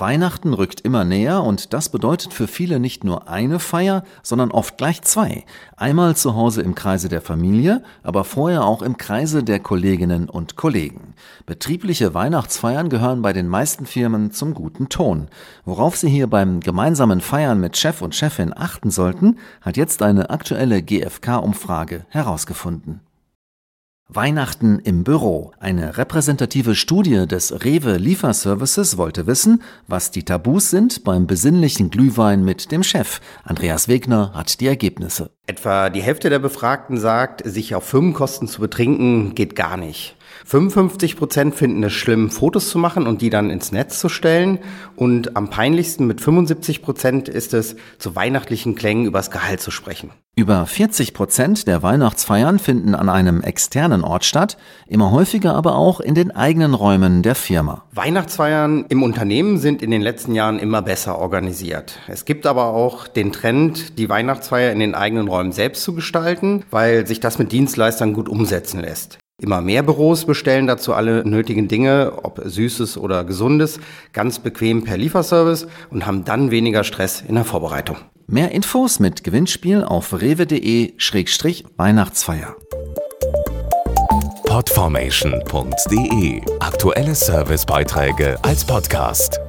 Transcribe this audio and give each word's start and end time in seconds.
Weihnachten 0.00 0.54
rückt 0.54 0.80
immer 0.80 1.04
näher 1.04 1.42
und 1.42 1.72
das 1.72 1.88
bedeutet 1.90 2.32
für 2.32 2.48
viele 2.48 2.80
nicht 2.80 3.04
nur 3.04 3.28
eine 3.28 3.58
Feier, 3.58 4.02
sondern 4.22 4.50
oft 4.50 4.78
gleich 4.78 5.02
zwei. 5.02 5.44
Einmal 5.76 6.16
zu 6.16 6.34
Hause 6.34 6.62
im 6.62 6.74
Kreise 6.74 7.08
der 7.08 7.20
Familie, 7.20 7.82
aber 8.02 8.24
vorher 8.24 8.64
auch 8.64 8.82
im 8.82 8.96
Kreise 8.96 9.44
der 9.44 9.60
Kolleginnen 9.60 10.28
und 10.28 10.56
Kollegen. 10.56 11.14
Betriebliche 11.46 12.14
Weihnachtsfeiern 12.14 12.88
gehören 12.88 13.22
bei 13.22 13.32
den 13.32 13.48
meisten 13.48 13.86
Firmen 13.86 14.30
zum 14.30 14.54
guten 14.54 14.88
Ton. 14.88 15.28
Worauf 15.64 15.96
Sie 15.96 16.08
hier 16.08 16.26
beim 16.26 16.60
gemeinsamen 16.60 17.20
Feiern 17.20 17.60
mit 17.60 17.76
Chef 17.76 18.00
und 18.00 18.14
Chefin 18.14 18.52
achten 18.56 18.90
sollten, 18.90 19.38
hat 19.60 19.76
jetzt 19.76 20.02
eine 20.02 20.30
aktuelle 20.30 20.82
GfK-Umfrage 20.82 22.06
herausgefunden. 22.08 23.00
Weihnachten 24.12 24.80
im 24.80 25.04
Büro. 25.04 25.52
Eine 25.60 25.96
repräsentative 25.96 26.74
Studie 26.74 27.28
des 27.28 27.64
Rewe 27.64 27.96
Lieferservices 27.96 28.96
wollte 28.96 29.28
wissen, 29.28 29.62
was 29.86 30.10
die 30.10 30.24
Tabus 30.24 30.70
sind 30.70 31.04
beim 31.04 31.28
besinnlichen 31.28 31.90
Glühwein 31.90 32.44
mit 32.44 32.72
dem 32.72 32.82
Chef. 32.82 33.20
Andreas 33.44 33.86
Wegner 33.86 34.32
hat 34.34 34.60
die 34.60 34.66
Ergebnisse. 34.66 35.30
Etwa 35.50 35.90
die 35.90 36.00
Hälfte 36.00 36.30
der 36.30 36.38
Befragten 36.38 36.96
sagt, 36.96 37.42
sich 37.44 37.74
auf 37.74 37.82
Firmenkosten 37.82 38.46
zu 38.46 38.60
betrinken 38.60 39.34
geht 39.34 39.56
gar 39.56 39.76
nicht. 39.76 40.14
55 40.44 41.16
Prozent 41.16 41.56
finden 41.56 41.82
es 41.82 41.92
schlimm, 41.92 42.30
Fotos 42.30 42.68
zu 42.68 42.78
machen 42.78 43.08
und 43.08 43.20
die 43.20 43.30
dann 43.30 43.50
ins 43.50 43.72
Netz 43.72 43.98
zu 43.98 44.08
stellen. 44.08 44.60
Und 44.94 45.36
am 45.36 45.50
peinlichsten 45.50 46.06
mit 46.06 46.20
75 46.20 46.82
Prozent 46.82 47.28
ist 47.28 47.52
es, 47.52 47.74
zu 47.98 48.14
weihnachtlichen 48.14 48.76
Klängen 48.76 49.06
übers 49.06 49.32
Gehalt 49.32 49.60
zu 49.60 49.72
sprechen. 49.72 50.10
Über 50.36 50.64
40 50.64 51.12
Prozent 51.12 51.66
der 51.66 51.82
Weihnachtsfeiern 51.82 52.58
finden 52.58 52.94
an 52.94 53.08
einem 53.08 53.42
externen 53.42 54.04
Ort 54.04 54.24
statt, 54.24 54.56
immer 54.86 55.10
häufiger 55.10 55.54
aber 55.54 55.74
auch 55.74 56.00
in 56.00 56.14
den 56.14 56.30
eigenen 56.30 56.72
Räumen 56.72 57.22
der 57.22 57.34
Firma. 57.34 57.82
Weihnachtsfeiern 57.92 58.86
im 58.88 59.02
Unternehmen 59.02 59.58
sind 59.58 59.82
in 59.82 59.90
den 59.90 60.00
letzten 60.00 60.34
Jahren 60.34 60.58
immer 60.58 60.82
besser 60.82 61.18
organisiert. 61.18 61.98
Es 62.06 62.24
gibt 62.24 62.46
aber 62.46 62.66
auch 62.66 63.08
den 63.08 63.32
Trend, 63.32 63.98
die 63.98 64.08
Weihnachtsfeier 64.08 64.72
in 64.72 64.78
den 64.78 64.94
eigenen 64.94 65.28
Räumen 65.28 65.39
selbst 65.52 65.82
zu 65.82 65.94
gestalten, 65.94 66.64
weil 66.70 67.06
sich 67.06 67.20
das 67.20 67.38
mit 67.38 67.52
Dienstleistern 67.52 68.12
gut 68.12 68.28
umsetzen 68.28 68.80
lässt. 68.80 69.18
Immer 69.40 69.60
mehr 69.62 69.82
Büros 69.82 70.26
bestellen 70.26 70.66
dazu 70.66 70.92
alle 70.92 71.26
nötigen 71.26 71.66
Dinge, 71.66 72.12
ob 72.22 72.42
Süßes 72.44 72.98
oder 72.98 73.24
Gesundes, 73.24 73.80
ganz 74.12 74.38
bequem 74.38 74.84
per 74.84 74.98
Lieferservice 74.98 75.66
und 75.88 76.04
haben 76.06 76.24
dann 76.24 76.50
weniger 76.50 76.84
Stress 76.84 77.24
in 77.26 77.36
der 77.36 77.44
Vorbereitung. 77.44 77.96
Mehr 78.26 78.52
Infos 78.52 79.00
mit 79.00 79.24
Gewinnspiel 79.24 79.82
auf 79.82 80.20
rewe.de-weihnachtsfeier. 80.20 82.54
Podformation.de 84.44 86.42
Aktuelle 86.60 87.14
Servicebeiträge 87.14 88.36
als 88.42 88.62
Podcast. 88.64 89.40